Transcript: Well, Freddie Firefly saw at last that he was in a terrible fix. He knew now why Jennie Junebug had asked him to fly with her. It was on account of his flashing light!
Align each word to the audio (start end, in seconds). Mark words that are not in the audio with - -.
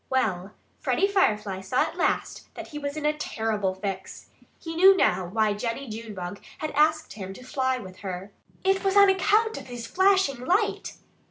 Well, 0.09 0.55
Freddie 0.79 1.07
Firefly 1.07 1.61
saw 1.61 1.83
at 1.83 1.95
last 1.95 2.51
that 2.55 2.69
he 2.69 2.79
was 2.79 2.97
in 2.97 3.05
a 3.05 3.13
terrible 3.15 3.75
fix. 3.75 4.31
He 4.57 4.75
knew 4.75 4.97
now 4.97 5.27
why 5.27 5.53
Jennie 5.53 5.87
Junebug 5.87 6.41
had 6.57 6.71
asked 6.71 7.13
him 7.13 7.33
to 7.35 7.43
fly 7.43 7.77
with 7.77 7.97
her. 7.97 8.31
It 8.63 8.83
was 8.83 8.97
on 8.97 9.09
account 9.11 9.59
of 9.61 9.67
his 9.67 9.85
flashing 9.85 10.39
light! 10.43 10.93